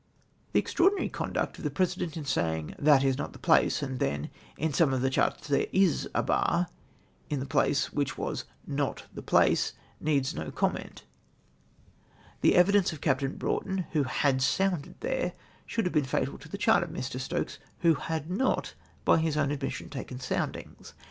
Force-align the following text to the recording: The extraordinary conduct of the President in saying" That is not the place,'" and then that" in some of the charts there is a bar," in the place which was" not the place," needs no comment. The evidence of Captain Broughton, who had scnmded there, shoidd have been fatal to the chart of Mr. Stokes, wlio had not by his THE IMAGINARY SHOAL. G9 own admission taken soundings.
The 0.53 0.59
extraordinary 0.59 1.09
conduct 1.09 1.59
of 1.59 1.63
the 1.63 1.69
President 1.69 2.17
in 2.17 2.25
saying" 2.25 2.73
That 2.89 3.03
is 3.03 3.19
not 3.19 3.33
the 3.33 3.37
place,'" 3.37 3.83
and 3.83 3.99
then 3.99 4.21
that" 4.23 4.29
in 4.63 4.73
some 4.73 4.93
of 4.95 5.01
the 5.01 5.11
charts 5.11 5.47
there 5.47 5.67
is 5.71 6.09
a 6.15 6.23
bar," 6.23 6.69
in 7.29 7.39
the 7.39 7.45
place 7.45 7.93
which 7.93 8.17
was" 8.17 8.45
not 8.79 9.03
the 9.13 9.21
place," 9.21 9.73
needs 9.99 10.33
no 10.33 10.49
comment. 10.49 11.03
The 12.41 12.55
evidence 12.55 12.91
of 12.91 12.99
Captain 12.99 13.35
Broughton, 13.35 13.85
who 13.91 14.01
had 14.01 14.39
scnmded 14.39 14.95
there, 15.01 15.33
shoidd 15.69 15.83
have 15.83 15.93
been 15.93 16.03
fatal 16.05 16.39
to 16.39 16.49
the 16.49 16.57
chart 16.57 16.81
of 16.81 16.89
Mr. 16.89 17.19
Stokes, 17.19 17.59
wlio 17.83 17.95
had 17.99 18.27
not 18.27 18.73
by 19.05 19.19
his 19.19 19.35
THE 19.35 19.41
IMAGINARY 19.41 19.43
SHOAL. 19.43 19.43
G9 19.43 19.43
own 19.43 19.51
admission 19.53 19.89
taken 19.91 20.19
soundings. 20.19 20.93